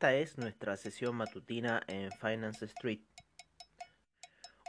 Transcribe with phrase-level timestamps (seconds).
[0.00, 3.00] Esta es nuestra sesión matutina en Finance Street.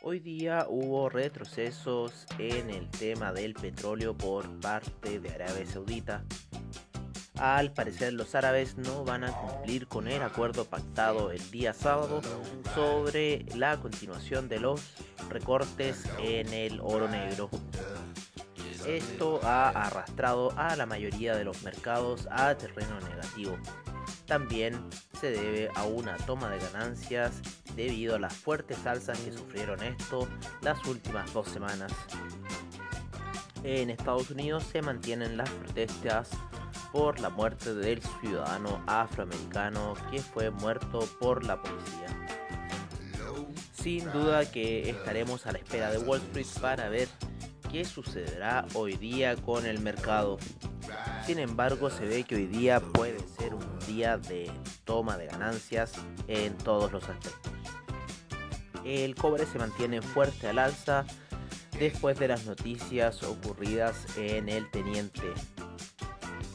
[0.04, 6.26] Hoy día hubo retrocesos en el tema del petróleo por parte de Arabia Saudita.
[7.40, 12.20] Al parecer los árabes no van a cumplir con el acuerdo pactado el día sábado
[12.76, 14.96] sobre la continuación de los
[15.30, 17.50] recortes en el oro negro.
[18.86, 23.58] Esto ha arrastrado a la mayoría de los mercados a terreno negativo
[24.26, 24.82] también
[25.20, 27.42] se debe a una toma de ganancias
[27.76, 30.28] debido a las fuertes alzas que sufrieron esto
[30.62, 31.92] las últimas dos semanas.
[33.64, 36.30] En Estados Unidos se mantienen las protestas
[36.92, 42.08] por la muerte del ciudadano afroamericano que fue muerto por la policía.
[43.74, 47.08] Sin duda que estaremos a la espera de Wall Street para ver
[47.72, 50.38] qué sucederá hoy día con el mercado.
[51.26, 54.50] Sin embargo, se ve que hoy día puede ser un día de
[54.86, 55.94] toma de ganancias
[56.28, 57.52] en todos los aspectos.
[58.86, 61.06] El cobre se mantiene fuerte al alza
[61.78, 65.34] después de las noticias ocurridas en el Teniente,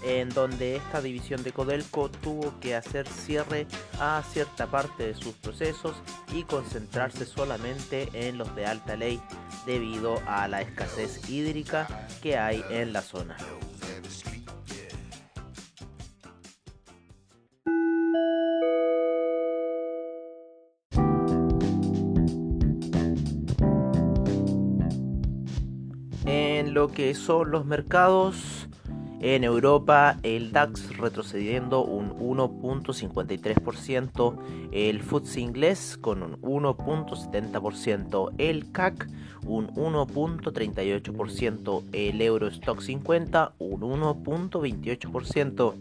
[0.05, 3.67] en donde esta división de Codelco tuvo que hacer cierre
[4.01, 5.97] a cierta parte de sus procesos
[6.33, 9.21] y concentrarse solamente en los de alta ley
[9.67, 13.37] debido a la escasez hídrica que hay en la zona.
[26.89, 28.69] Que son los mercados,
[29.21, 34.37] en Europa el DAX retrocediendo un 1.53%,
[34.73, 39.09] el FTSE inglés con un 1.70%, el CAC
[39.47, 45.75] un 1.38%, el Eurostock 50 un 1.28%.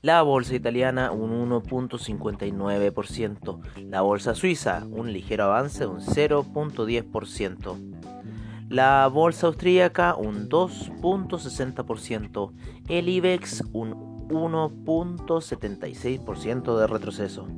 [0.00, 7.97] La bolsa italiana un 1.59%, la bolsa suiza un ligero avance un 0.10%.
[8.68, 12.52] La bolsa austríaca un 2.60%,
[12.88, 17.48] el IBEX un 1.76% de retroceso.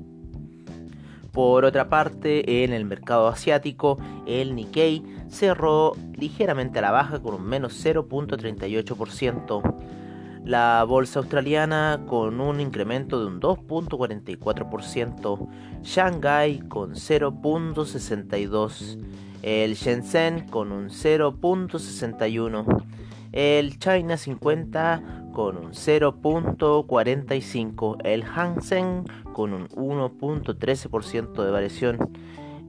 [1.32, 7.34] Por otra parte, en el mercado asiático, el Nikkei cerró ligeramente a la baja con
[7.34, 9.99] un menos 0.38%.
[10.44, 15.48] La bolsa australiana con un incremento de un 2.44%.
[15.82, 19.10] Shanghai con 0.62%
[19.42, 22.84] el Shenzhen con un 0.61,
[23.32, 31.98] el China 50 con un 0.45, el Hang Seng con un 1.13% de variación,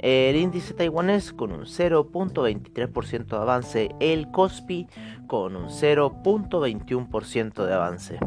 [0.02, 4.88] el índice taiwanés con un 0.23% de avance, el Kospi
[5.28, 8.20] con un 0.21% de avance.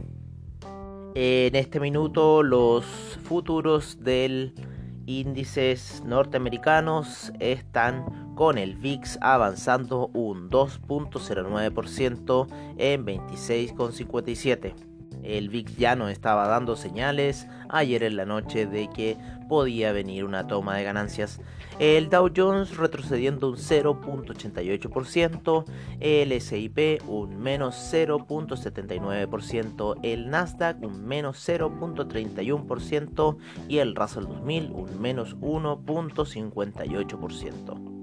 [1.16, 2.84] En este minuto los
[3.24, 4.54] futuros del
[5.06, 12.46] índices norteamericanos están con el VIX avanzando un 2.09%
[12.78, 14.93] en 26,57.
[15.24, 19.16] El VIX ya no estaba dando señales ayer en la noche de que
[19.48, 21.40] podía venir una toma de ganancias.
[21.78, 25.64] El Dow Jones retrocediendo un 0.88%,
[26.00, 33.36] el SIP un menos 0.79%, el Nasdaq un menos 0.31%
[33.68, 37.93] y el Russell 2000 un menos 1.58%.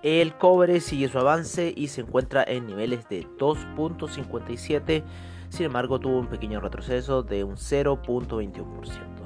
[0.04, 5.02] El cobre sigue su avance y se encuentra en niveles de 2.57,
[5.48, 9.21] sin embargo tuvo un pequeño retroceso de un 0.21%.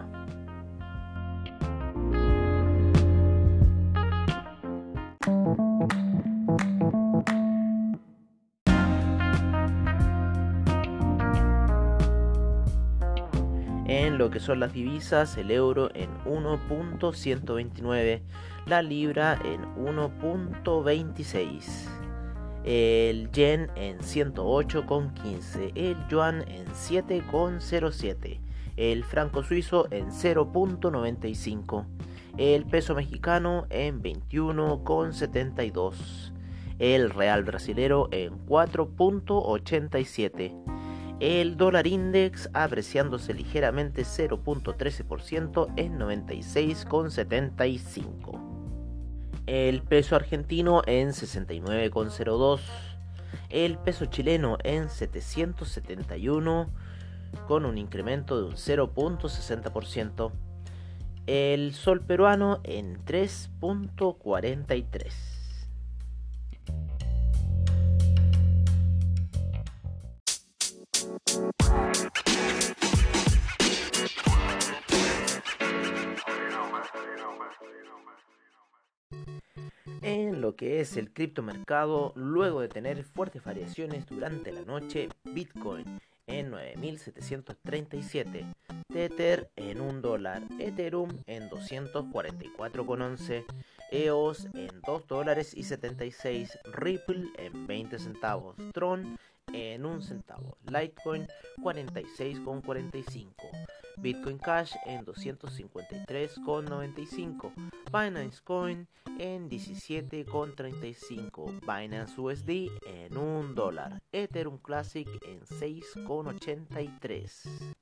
[14.40, 18.22] son las divisas, el euro en 1.129,
[18.66, 21.88] la libra en 1.26,
[22.64, 28.40] el yen en 108.15, el yuan en 7.07,
[28.76, 31.84] el franco suizo en 0.95,
[32.36, 36.32] el peso mexicano en 21.72,
[36.78, 40.75] el real brasilero en 4.87
[41.20, 48.40] el dólar index apreciándose ligeramente 0.13% en 96,75.
[49.46, 52.60] El peso argentino en 69,02.
[53.48, 56.68] El peso chileno en 771
[57.46, 60.32] con un incremento de un 0.60%.
[61.26, 65.35] El sol peruano en 3.43.
[80.46, 85.98] lo que es el criptomercado, luego de tener fuertes variaciones durante la noche, Bitcoin
[86.28, 88.54] en 9.737,
[88.86, 93.44] Tether en 1 dólar, Ethereum en 244,11,
[93.90, 99.18] EOS en 2 dólares y 76, Ripple en 20 centavos, Tron
[99.52, 101.26] en 1 centavo, Litecoin
[101.58, 103.32] 46,45,
[103.96, 107.52] Bitcoin Cash en 253,95,
[107.92, 108.88] Binance Coin
[109.18, 117.74] en 17,35, Binance USD en 1 dólar, Ethereum Classic en 6,83.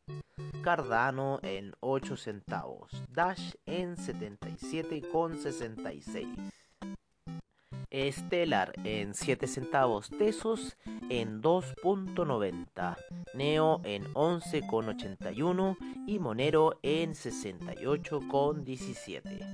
[0.63, 6.53] Cardano en 8 centavos, Dash en 77,66.
[8.11, 10.77] Stellar en 7 centavos, Tesos
[11.09, 12.97] en 2.90,
[13.35, 15.77] Neo en 11.81
[16.07, 19.54] y Monero en 68.17.